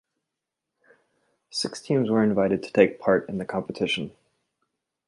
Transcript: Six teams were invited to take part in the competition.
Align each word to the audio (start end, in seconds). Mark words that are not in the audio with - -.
Six 1.51 1.79
teams 1.79 2.09
were 2.09 2.23
invited 2.23 2.63
to 2.63 2.73
take 2.73 2.97
part 2.99 3.29
in 3.29 3.37
the 3.37 3.45
competition. 3.45 4.11